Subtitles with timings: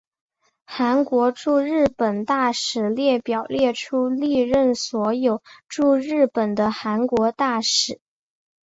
[0.65, 8.01] 韩国驻日本大使列表列出历任所有驻日本的韩国大使。